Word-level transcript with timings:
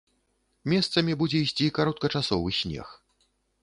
Месцамі 0.73 1.13
будзе 1.21 1.37
ісці 1.45 1.69
кароткачасовы 1.79 2.59
снег. 2.65 2.87